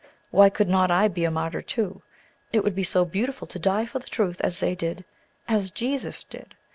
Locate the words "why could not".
0.31-0.89